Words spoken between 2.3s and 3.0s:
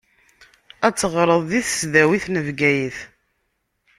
Bgayet.